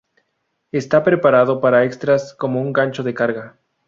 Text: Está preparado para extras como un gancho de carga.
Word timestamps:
Está 0.71 1.03
preparado 1.03 1.61
para 1.61 1.83
extras 1.85 2.33
como 2.33 2.59
un 2.59 2.73
gancho 2.73 3.03
de 3.03 3.13
carga. 3.13 3.59